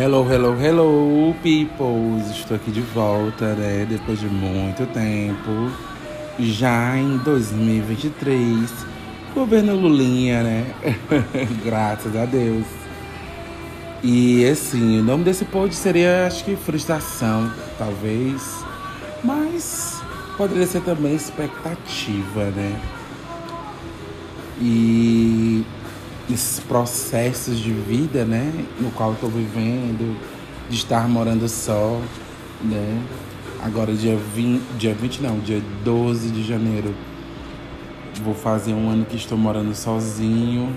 Hello, 0.00 0.24
hello, 0.32 0.56
hello, 0.62 1.34
people! 1.42 2.20
Estou 2.30 2.56
aqui 2.56 2.70
de 2.70 2.80
volta, 2.80 3.52
né? 3.56 3.84
Depois 3.84 4.20
de 4.20 4.28
muito 4.28 4.86
tempo. 4.92 5.72
Já 6.38 6.96
em 6.96 7.16
2023. 7.18 8.72
Governo 9.34 9.74
Lulinha, 9.74 10.44
né? 10.44 10.72
Graças 11.66 12.14
a 12.14 12.26
Deus. 12.26 12.64
E 14.00 14.46
assim, 14.46 15.00
o 15.00 15.02
nome 15.02 15.24
desse 15.24 15.44
pod 15.44 15.74
seria, 15.74 16.28
acho 16.28 16.44
que 16.44 16.54
frustração, 16.54 17.50
talvez. 17.76 18.64
Mas 19.24 20.00
poderia 20.36 20.68
ser 20.68 20.82
também 20.82 21.16
expectativa, 21.16 22.44
né? 22.54 22.80
E 24.60 25.37
esses 26.30 26.60
processos 26.60 27.58
de 27.58 27.72
vida, 27.72 28.24
né, 28.24 28.52
no 28.80 28.90
qual 28.90 29.12
estou 29.12 29.30
vivendo, 29.30 30.16
de 30.68 30.76
estar 30.76 31.08
morando 31.08 31.48
só, 31.48 32.00
né? 32.62 33.02
Agora 33.62 33.92
dia 33.94 34.16
20, 34.16 34.62
dia 34.78 34.94
20 34.94 35.22
não, 35.22 35.38
dia 35.40 35.62
12 35.82 36.30
de 36.30 36.46
janeiro 36.46 36.94
vou 38.22 38.34
fazer 38.34 38.72
um 38.72 38.90
ano 38.90 39.04
que 39.04 39.16
estou 39.16 39.38
morando 39.38 39.74
sozinho. 39.74 40.76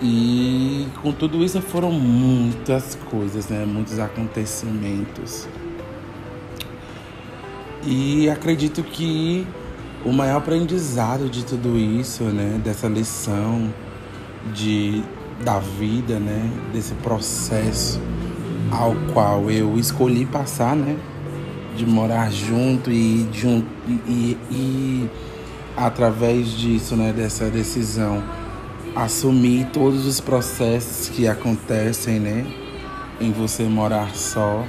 E 0.00 0.86
com 1.02 1.12
tudo 1.12 1.42
isso 1.42 1.60
foram 1.60 1.90
muitas 1.90 2.98
coisas, 3.10 3.48
né? 3.48 3.64
Muitos 3.64 3.98
acontecimentos. 3.98 5.48
E 7.84 8.28
acredito 8.28 8.82
que 8.82 9.46
o 10.04 10.12
maior 10.12 10.38
aprendizado 10.38 11.28
de 11.28 11.44
tudo 11.44 11.78
isso, 11.78 12.24
né, 12.24 12.60
dessa 12.62 12.88
lição 12.88 13.72
de 14.54 15.02
da 15.44 15.58
vida, 15.58 16.18
né, 16.18 16.50
desse 16.72 16.94
processo 16.94 18.00
ao 18.70 18.94
qual 19.12 19.50
eu 19.50 19.78
escolhi 19.78 20.24
passar, 20.24 20.74
né, 20.74 20.96
de 21.76 21.86
morar 21.86 22.30
junto 22.32 22.90
e 22.90 23.26
e, 23.86 24.36
e 24.50 25.10
através 25.76 26.50
disso, 26.50 26.96
né, 26.96 27.12
dessa 27.12 27.50
decisão, 27.50 28.22
assumir 28.94 29.66
todos 29.72 30.06
os 30.06 30.20
processos 30.20 31.08
que 31.10 31.28
acontecem, 31.28 32.18
né, 32.18 32.46
em 33.20 33.30
você 33.30 33.64
morar 33.64 34.14
só, 34.14 34.64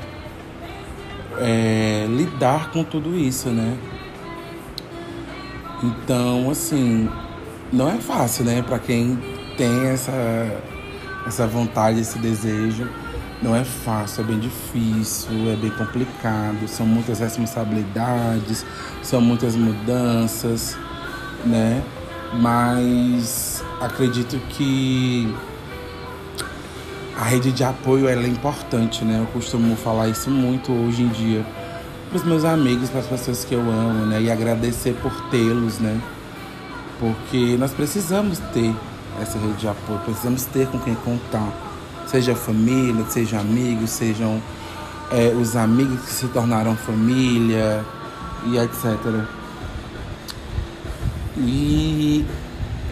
é, 1.40 2.06
lidar 2.10 2.72
com 2.72 2.84
tudo 2.84 3.18
isso, 3.18 3.50
né. 3.50 3.78
Então, 5.82 6.50
assim, 6.50 7.08
não 7.72 7.90
é 7.90 7.98
fácil, 7.98 8.44
né, 8.44 8.62
para 8.62 8.80
quem 8.80 9.37
tem 9.58 9.88
essa, 9.88 10.12
essa 11.26 11.48
vontade, 11.48 12.00
esse 12.00 12.18
desejo. 12.20 12.88
Não 13.42 13.56
é 13.56 13.64
fácil, 13.64 14.22
é 14.22 14.28
bem 14.28 14.40
difícil, 14.40 15.52
é 15.52 15.56
bem 15.56 15.70
complicado, 15.72 16.68
são 16.68 16.88
muitas 16.88 17.20
responsabilidades, 17.20 18.66
são 19.04 19.22
muitas 19.22 19.56
mudanças, 19.56 20.76
né? 21.46 21.84
Mas 22.34 23.64
acredito 23.80 24.40
que 24.50 25.32
a 27.16 27.26
rede 27.26 27.52
de 27.52 27.64
apoio 27.64 28.08
ela 28.08 28.24
é 28.24 28.28
importante, 28.28 29.06
né? 29.06 29.20
Eu 29.20 29.28
costumo 29.28 29.76
falar 29.76 30.08
isso 30.08 30.32
muito 30.32 30.72
hoje 30.72 31.04
em 31.04 31.10
dia 31.10 31.46
para 32.10 32.18
os 32.18 32.24
meus 32.24 32.44
amigos, 32.44 32.90
para 32.90 33.02
as 33.02 33.08
pessoas 33.08 33.46
que 33.46 33.54
eu 33.54 33.62
amo, 33.62 34.06
né? 34.06 34.22
E 34.22 34.32
agradecer 34.32 34.94
por 35.02 35.12
tê-los, 35.30 35.78
né? 35.78 36.02
Porque 37.00 37.56
nós 37.60 37.72
precisamos 37.72 38.40
ter 38.52 38.74
essa 39.22 39.38
rede 39.38 39.54
de 39.56 39.68
apoio. 39.68 40.00
Precisamos 40.00 40.46
ter 40.46 40.68
com 40.68 40.80
quem 40.80 40.96
contar. 40.96 41.52
Seja 42.08 42.36
família, 42.36 43.06
seja 43.10 43.40
amigos, 43.40 43.90
sejam 43.90 44.42
é, 45.12 45.30
os 45.30 45.56
amigos 45.56 46.02
que 46.02 46.14
se 46.14 46.28
tornaram 46.28 46.76
família 46.76 47.84
e 48.46 48.58
etc. 48.58 49.26
E 51.38 52.26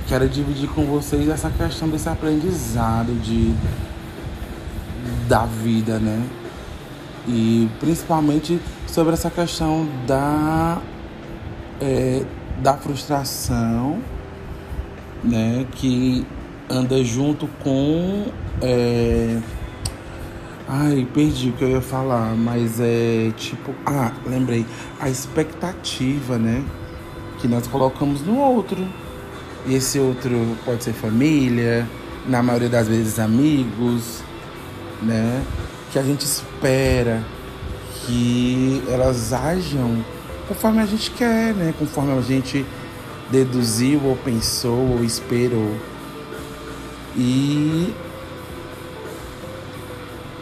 quero 0.08 0.28
dividir 0.28 0.70
com 0.70 0.86
vocês 0.86 1.28
essa 1.30 1.50
questão 1.50 1.88
desse 1.88 2.10
aprendizado 2.10 3.14
de 3.22 3.54
da 5.28 5.46
vida, 5.46 5.98
né? 5.98 6.24
E 7.28 7.70
principalmente 7.80 8.60
sobre 8.88 9.14
essa 9.14 9.32
questão 9.32 9.88
da, 10.06 10.80
é, 11.82 12.24
da 12.62 12.76
frustração 12.76 14.00
né, 15.26 15.66
que 15.72 16.26
anda 16.70 17.04
junto 17.04 17.48
com. 17.64 18.28
É... 18.62 19.40
Ai, 20.68 21.08
perdi 21.14 21.50
o 21.50 21.54
que 21.54 21.64
eu 21.64 21.70
ia 21.70 21.82
falar, 21.82 22.36
mas 22.36 22.80
é 22.80 23.32
tipo. 23.38 23.74
Ah, 23.86 24.12
lembrei. 24.26 24.66
A 25.00 25.10
expectativa, 25.10 26.38
né? 26.38 26.64
Que 27.40 27.48
nós 27.48 27.68
colocamos 27.68 28.22
no 28.22 28.38
outro. 28.38 28.88
E 29.68 29.76
esse 29.76 30.00
outro 30.00 30.56
pode 30.64 30.84
ser 30.84 30.94
família, 30.94 31.88
na 32.28 32.42
maioria 32.42 32.70
das 32.70 32.88
vezes 32.88 33.20
amigos, 33.20 34.24
né? 35.02 35.44
Que 35.92 36.00
a 36.00 36.04
gente 36.04 36.22
espera 36.22 37.24
que 38.06 38.84
elas 38.88 39.34
ajam 39.34 40.04
conforme 40.48 40.82
a 40.82 40.86
gente 40.86 41.12
quer, 41.12 41.54
né? 41.54 41.74
Conforme 41.78 42.12
a 42.18 42.22
gente 42.22 42.66
deduziu 43.30 44.02
ou 44.04 44.16
pensou 44.16 44.98
ou 44.98 45.04
esperou. 45.04 45.76
E 47.16 47.94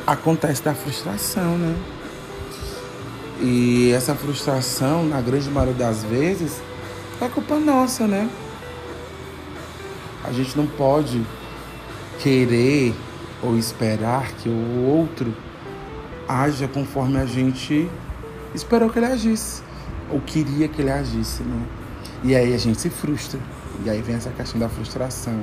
acontece 0.05 0.61
da 0.63 0.73
frustração, 0.73 1.57
né? 1.57 1.75
E 3.41 3.91
essa 3.91 4.15
frustração, 4.15 5.05
na 5.05 5.21
grande 5.21 5.49
maioria 5.49 5.73
das 5.73 6.03
vezes, 6.03 6.61
é 7.21 7.27
culpa 7.27 7.59
nossa, 7.59 8.07
né? 8.07 8.29
A 10.23 10.31
gente 10.31 10.57
não 10.57 10.65
pode 10.65 11.21
querer 12.19 12.95
ou 13.41 13.57
esperar 13.57 14.31
que 14.33 14.47
o 14.47 14.85
outro 14.85 15.33
haja 16.27 16.67
conforme 16.67 17.19
a 17.19 17.25
gente 17.25 17.89
esperou 18.55 18.89
que 18.89 18.99
ele 18.99 19.07
agisse, 19.07 19.61
ou 20.09 20.21
queria 20.21 20.67
que 20.67 20.81
ele 20.81 20.91
agisse, 20.91 21.43
né? 21.43 21.65
E 22.23 22.35
aí 22.35 22.53
a 22.53 22.57
gente 22.57 22.79
se 22.79 22.89
frustra. 22.89 23.39
E 23.83 23.89
aí 23.89 24.01
vem 24.01 24.15
essa 24.15 24.29
questão 24.29 24.59
da 24.59 24.69
frustração. 24.69 25.39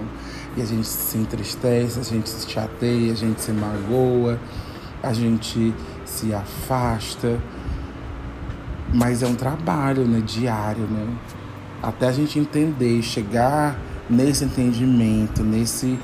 E 0.56 0.62
a 0.62 0.64
gente 0.64 0.86
se 0.86 1.18
entristece, 1.18 2.00
a 2.00 2.02
gente 2.02 2.28
se 2.28 2.48
chateia, 2.48 3.12
a 3.12 3.16
gente 3.16 3.40
se 3.40 3.52
magoa, 3.52 4.38
a 5.02 5.12
gente 5.12 5.74
se 6.04 6.32
afasta. 6.32 7.38
Mas 8.92 9.22
é 9.22 9.26
um 9.26 9.34
trabalho, 9.34 10.04
né, 10.04 10.20
diário, 10.24 10.84
né? 10.84 11.06
Até 11.82 12.08
a 12.08 12.12
gente 12.12 12.38
entender, 12.38 13.02
chegar 13.02 13.78
nesse 14.08 14.44
entendimento, 14.44 15.42
nesse 15.42 15.98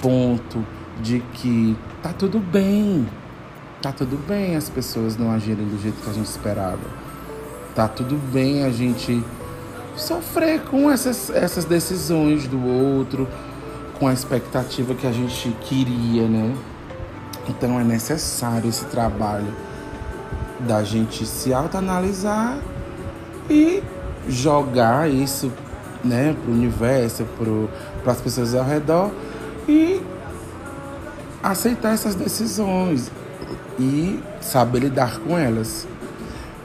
ponto 0.00 0.64
de 1.00 1.20
que 1.32 1.76
tá 2.02 2.12
tudo 2.12 2.38
bem. 2.38 3.08
Tá 3.80 3.90
tudo 3.90 4.16
bem 4.28 4.54
as 4.54 4.70
pessoas 4.70 5.16
não 5.16 5.32
agirem 5.32 5.66
do 5.66 5.80
jeito 5.82 6.00
que 6.02 6.08
a 6.08 6.12
gente 6.12 6.26
esperava. 6.26 7.02
Tá 7.74 7.88
tudo 7.88 8.16
bem 8.32 8.64
a 8.64 8.70
gente 8.70 9.24
sofrer 9.96 10.60
com 10.62 10.90
essas, 10.90 11.30
essas 11.30 11.64
decisões 11.64 12.46
do 12.46 12.64
outro, 12.64 13.28
com 13.98 14.08
a 14.08 14.12
expectativa 14.12 14.94
que 14.94 15.06
a 15.06 15.12
gente 15.12 15.50
queria, 15.60 16.26
né? 16.26 16.54
Então 17.48 17.78
é 17.78 17.84
necessário 17.84 18.68
esse 18.68 18.84
trabalho 18.86 19.52
da 20.60 20.82
gente 20.82 21.26
se 21.26 21.52
autoanalisar 21.52 22.58
e 23.50 23.82
jogar 24.28 25.10
isso, 25.10 25.52
né, 26.04 26.36
pro 26.42 26.52
universo, 26.52 27.26
para 28.02 28.12
as 28.12 28.20
pessoas 28.20 28.54
ao 28.54 28.64
redor 28.64 29.10
e 29.68 30.00
aceitar 31.42 31.92
essas 31.92 32.14
decisões 32.14 33.10
e 33.78 34.20
saber 34.40 34.80
lidar 34.80 35.18
com 35.18 35.36
elas. 35.36 35.86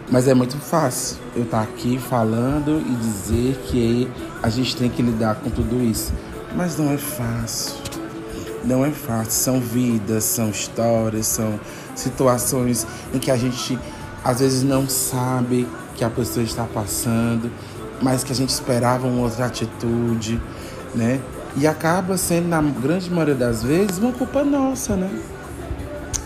Mas 0.09 0.27
é 0.27 0.33
muito 0.33 0.57
fácil 0.57 1.17
eu 1.35 1.43
estar 1.43 1.61
aqui 1.61 1.99
falando 1.99 2.81
e 2.81 2.95
dizer 2.95 3.55
que 3.65 4.09
a 4.41 4.49
gente 4.49 4.75
tem 4.75 4.89
que 4.89 5.01
lidar 5.01 5.35
com 5.35 5.49
tudo 5.49 5.83
isso. 5.83 6.13
Mas 6.55 6.77
não 6.77 6.91
é 6.91 6.97
fácil. 6.97 7.75
Não 8.63 8.85
é 8.85 8.91
fácil. 8.91 9.31
São 9.31 9.59
vidas, 9.59 10.23
são 10.23 10.49
histórias, 10.49 11.27
são 11.27 11.59
situações 11.93 12.87
em 13.13 13.19
que 13.19 13.29
a 13.29 13.35
gente 13.35 13.77
às 14.23 14.39
vezes 14.39 14.63
não 14.63 14.87
sabe 14.87 15.67
que 15.95 16.03
a 16.03 16.09
pessoa 16.09 16.43
está 16.43 16.63
passando, 16.63 17.51
mas 18.01 18.23
que 18.23 18.31
a 18.31 18.35
gente 18.35 18.49
esperava 18.49 19.07
uma 19.07 19.23
outra 19.23 19.45
atitude, 19.45 20.41
né? 20.95 21.19
E 21.55 21.67
acaba 21.67 22.17
sendo, 22.17 22.47
na 22.47 22.61
grande 22.61 23.09
maioria 23.09 23.35
das 23.35 23.63
vezes, 23.63 23.97
uma 23.97 24.11
culpa 24.11 24.43
nossa, 24.43 24.95
né? 24.95 25.09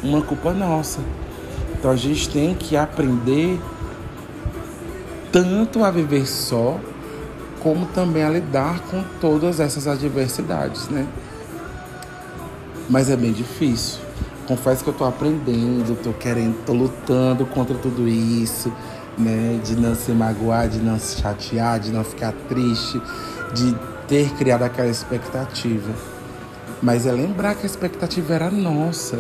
Uma 0.04 0.22
culpa 0.22 0.54
nossa. 0.54 1.00
Então 1.82 1.90
a 1.90 1.96
gente 1.96 2.30
tem 2.30 2.54
que 2.54 2.78
aprender 2.78 3.60
tanto 5.32 5.84
a 5.84 5.90
viver 5.90 6.28
só, 6.28 6.80
como 7.60 7.88
também 7.88 8.24
a 8.24 8.30
lidar 8.30 8.80
com 8.82 9.04
todas 9.20 9.60
essas 9.60 9.88
adversidades, 9.88 10.90
né? 10.90 11.08
Mas 12.88 13.10
é 13.10 13.18
bem 13.18 13.34
difícil. 13.34 14.00
confesso 14.48 14.84
que 14.84 14.92
eu 14.92 14.94
tô 14.94 15.06
aprendendo, 15.06 15.98
tô 16.04 16.14
querendo, 16.14 16.64
tô 16.66 16.74
lutando 16.74 17.48
contra 17.48 17.76
tudo 17.76 18.08
isso, 18.08 18.72
né? 19.18 19.60
De 19.66 19.76
não 19.76 19.96
se 19.96 20.12
magoar, 20.12 20.70
de 20.70 20.78
não 20.78 21.00
se 21.00 21.20
chatear, 21.20 21.80
de 21.80 21.92
não 21.92 22.04
ficar 22.04 22.32
triste, 22.48 23.02
de 23.56 23.76
ter 24.08 24.30
criado 24.36 24.62
aquela 24.62 24.90
expectativa. 24.90 25.92
Mas 26.80 27.08
é 27.08 27.12
lembrar 27.12 27.56
que 27.56 27.64
a 27.64 27.66
expectativa 27.66 28.36
era 28.36 28.52
nossa. 28.52 29.18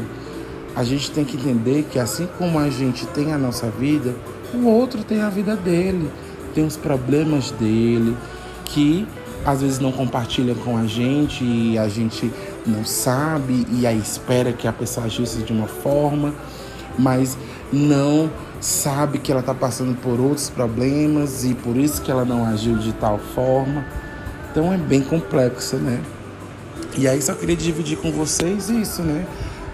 A 0.75 0.83
gente 0.83 1.12
tem 1.12 1.25
que 1.25 1.35
entender 1.35 1.85
que 1.91 2.00
assim 2.00 2.27
como 2.38 2.57
a 2.57 2.69
gente 2.69 3.06
tem 3.07 3.33
a 3.33 3.38
nossa 3.38 3.69
vida, 3.69 4.15
o 4.53 4.65
outro 4.65 5.03
tem 5.03 5.21
a 5.21 5.29
vida 5.29 5.56
dele, 5.56 6.09
tem 6.53 6.65
os 6.65 6.77
problemas 6.77 7.51
dele, 7.51 8.15
que 8.65 9.07
às 9.45 9.62
vezes 9.62 9.79
não 9.79 9.91
compartilha 9.91 10.56
com 10.56 10.77
a 10.77 10.85
gente 10.85 11.44
e 11.44 11.77
a 11.77 11.88
gente 11.88 12.31
não 12.65 12.85
sabe 12.85 13.65
e 13.71 13.88
aí 13.88 13.97
espera 13.97 14.53
que 14.53 14.68
a 14.68 14.73
pessoa 14.73 15.07
agisse 15.07 15.39
de 15.39 15.51
uma 15.51 15.68
forma, 15.68 16.33
mas 16.97 17.38
não 17.71 18.29
sabe 18.59 19.17
que 19.17 19.31
ela 19.31 19.41
está 19.41 19.53
passando 19.53 19.95
por 20.00 20.19
outros 20.19 20.50
problemas 20.50 21.44
e 21.44 21.56
por 21.56 21.75
isso 21.75 22.01
que 22.01 22.12
ela 22.12 22.24
não 22.24 22.45
agiu 22.45 22.77
de 22.77 22.94
tal 22.94 23.17
forma. 23.17 23.83
Então 24.51 24.71
é 24.71 24.77
bem 24.77 25.01
complexo, 25.01 25.77
né? 25.77 26.00
E 26.97 27.07
aí 27.07 27.21
só 27.21 27.33
queria 27.33 27.56
dividir 27.56 27.97
com 27.97 28.12
vocês 28.12 28.69
isso, 28.69 29.01
né? 29.01 29.25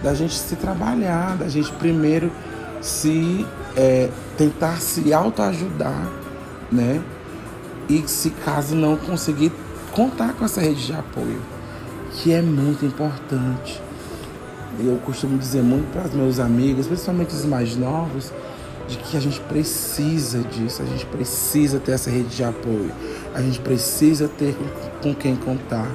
Da 0.04 0.14
gente 0.14 0.36
se 0.36 0.56
trabalhar, 0.56 1.38
da 1.38 1.50
gente 1.50 1.72
primeiro 1.74 2.32
se 2.82 3.46
é, 3.76 4.10
tentar 4.38 4.80
se 4.80 5.12
autoajudar, 5.14 6.08
né? 6.72 7.02
E 7.90 8.04
se 8.08 8.30
caso 8.30 8.76
não 8.76 8.98
conseguir 8.98 9.52
contar 9.92 10.34
com 10.34 10.46
essa 10.46 10.62
rede 10.62 10.86
de 10.86 10.94
apoio, 10.94 11.42
que 12.12 12.34
é 12.34 12.42
muito 12.42 12.86
importante. 12.86 13.82
Eu 14.80 14.98
costumo 15.04 15.38
dizer 15.38 15.64
muito 15.64 15.92
para 15.92 16.08
os 16.08 16.14
meus 16.14 16.40
amigos, 16.40 16.86
principalmente 16.86 17.34
os 17.34 17.46
mais 17.46 17.76
novos, 17.76 18.32
de 18.88 18.98
que 18.98 19.18
a 19.18 19.20
gente 19.20 19.40
precisa 19.42 20.40
disso, 20.40 20.82
a 20.82 20.86
gente 20.86 21.06
precisa 21.06 21.80
ter 21.80 21.94
essa 21.94 22.10
rede 22.10 22.36
de 22.36 22.44
apoio, 22.44 22.92
a 23.34 23.42
gente 23.42 23.60
precisa 23.60 24.28
ter 24.28 24.56
com 25.02 25.14
quem 25.14 25.36
contar. 25.36 25.90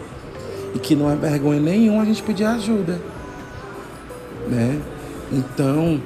E 0.74 0.78
que 0.78 0.96
não 0.96 1.10
é 1.10 1.14
vergonha 1.14 1.60
nenhuma 1.60 2.02
a 2.02 2.04
gente 2.04 2.22
pedir 2.22 2.44
ajuda. 2.44 2.98
Né? 4.52 4.78
Então, 5.32 5.98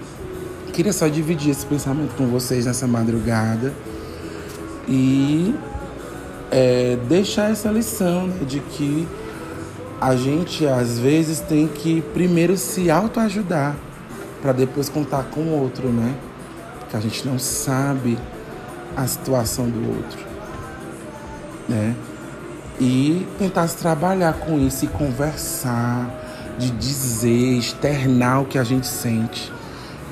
queria 0.73 0.93
só 0.93 1.09
dividir 1.09 1.51
esse 1.51 1.67
pensamento 1.67 2.15
com 2.17 2.29
vocês 2.29 2.65
nessa 2.65 2.87
madrugada 2.87 3.73
e 4.87 5.53
é, 6.49 6.97
deixar 7.09 7.51
essa 7.51 7.71
lição 7.71 8.29
né, 8.29 8.45
de 8.47 8.61
que 8.61 9.09
a 10.01 10.15
gente 10.15 10.65
às 10.65 10.97
vezes 10.97 11.41
tem 11.41 11.67
que 11.67 12.03
primeiro 12.15 12.57
se 12.57 12.89
autoajudar 12.89 13.75
para 14.41 14.53
depois 14.53 14.89
contar 14.89 15.25
com 15.25 15.41
o 15.41 15.61
outro, 15.61 15.89
né? 15.89 16.15
Porque 16.79 16.97
a 16.97 17.01
gente 17.01 17.27
não 17.27 17.39
sabe 17.39 18.17
a 18.97 19.07
situação 19.09 19.69
do 19.69 19.89
outro, 19.89 20.25
né? 21.69 21.97
E 22.79 23.27
tentar 23.39 23.67
se 23.67 23.77
trabalhar 23.79 24.35
com 24.35 24.61
isso 24.61 24.85
e 24.85 24.89
conversar, 24.89 26.26
de 26.59 26.71
dizer, 26.71 27.59
externar 27.59 28.43
o 28.43 28.47
que 28.47 28.59
a 28.59 28.65
gente 28.65 28.87
sente. 28.87 29.53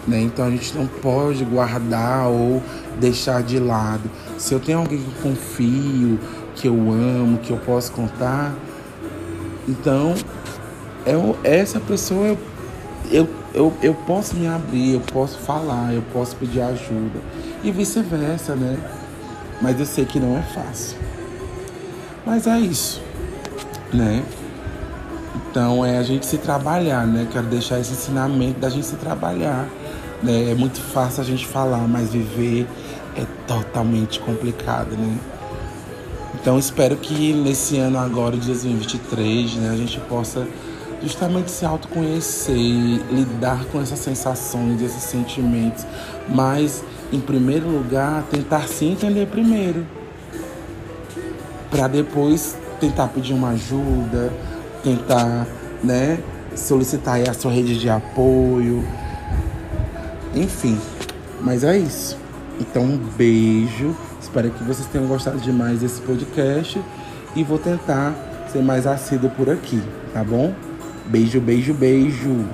Né? 0.06 0.20
Então 0.20 0.46
a 0.46 0.50
gente 0.50 0.76
não 0.76 0.87
pode 0.87 1.44
guardar 1.44 2.29
ou 2.29 2.62
deixar 3.00 3.43
de 3.43 3.58
lado. 3.58 4.11
Se 4.38 4.52
eu 4.52 4.61
tenho 4.61 4.79
alguém 4.79 4.99
que 4.99 5.06
eu 5.06 5.31
confio, 5.31 6.20
que 6.55 6.69
eu 6.69 6.75
amo, 6.75 7.38
que 7.38 7.50
eu 7.50 7.56
posso 7.56 7.93
contar, 7.93 8.55
então 9.67 10.14
eu, 11.06 11.37
essa 11.43 11.81
pessoa 11.81 12.26
eu, 12.26 12.38
eu, 13.11 13.29
eu, 13.55 13.73
eu 13.82 13.94
posso 13.94 14.37
me 14.37 14.46
abrir, 14.46 14.94
eu 14.94 15.00
posso 15.00 15.38
falar, 15.38 15.94
eu 15.94 16.02
posso 16.12 16.37
pedir 16.37 16.61
ajuda. 16.61 17.20
E 17.62 17.70
vice-versa, 17.70 18.55
né? 18.55 18.79
Mas 19.62 19.81
eu 19.81 19.87
sei 19.87 20.05
que 20.05 20.20
não 20.20 20.37
é 20.37 20.43
fácil. 20.43 20.99
Mas 22.26 22.46
é 22.46 22.58
isso, 22.58 23.02
né? 23.93 24.23
Então 25.55 25.87
é 25.87 25.99
a 25.99 26.03
gente 26.03 26.27
se 26.27 26.37
trabalhar, 26.37 27.06
né? 27.06 27.29
Quero 27.31 27.47
deixar 27.47 27.79
esse 27.79 27.93
ensinamento 27.93 28.59
da 28.59 28.69
gente 28.69 28.87
se 28.87 28.97
trabalhar 28.97 29.69
né? 30.25 30.51
É 30.51 30.55
muito 30.55 30.81
fácil 30.81 31.23
a 31.23 31.25
gente 31.25 31.47
falar, 31.47 31.87
mas 31.87 32.11
viver 32.11 32.67
é 33.15 33.25
totalmente 33.47 34.19
complicado, 34.21 34.97
né? 34.97 35.19
Então 36.35 36.59
espero 36.59 36.97
que 36.97 37.33
nesse 37.33 37.79
ano 37.79 37.99
agora, 37.99 38.37
de 38.37 38.47
2023, 38.47 39.55
né, 39.56 39.71
a 39.71 39.77
gente 39.77 40.01
possa 40.01 40.47
justamente 41.03 41.51
se 41.51 41.65
autoconhecer, 41.65 42.56
lidar 42.56 43.65
com 43.67 43.81
essas 43.81 43.99
sensações, 43.99 44.83
esses 44.83 45.03
sentimentos, 45.03 45.87
mas 46.29 46.83
em 47.12 47.21
primeiro 47.21 47.69
lugar 47.69 48.25
tentar 48.31 48.67
se 48.67 48.87
entender 48.87 49.27
primeiro, 49.27 49.87
para 51.71 51.87
depois 51.87 52.56
tentar 52.81 53.09
pedir 53.09 53.33
uma 53.33 53.51
ajuda, 53.51 54.33
tentar, 54.85 55.47
né, 55.83 56.19
solicitar 56.55 57.19
a 57.29 57.35
sua 57.35 57.51
rede 57.51 57.79
de 57.79 57.89
apoio, 57.89 58.85
enfim, 60.35 60.79
mas 61.41 61.65
é 61.65 61.79
isso. 61.79 62.17
Então, 62.61 62.83
um 62.83 62.97
beijo. 62.97 63.97
Espero 64.21 64.51
que 64.51 64.65
vocês 64.65 64.87
tenham 64.89 65.07
gostado 65.07 65.39
demais 65.39 65.81
desse 65.81 66.01
podcast. 66.01 66.81
E 67.37 67.43
vou 67.43 67.59
tentar 67.59 68.15
ser 68.53 68.63
mais 68.63 68.87
assíduo 68.87 69.31
por 69.31 69.51
aqui, 69.51 69.83
tá 70.13 70.23
bom? 70.23 70.55
Beijo, 71.07 71.41
beijo, 71.41 71.75
beijo. 71.75 72.45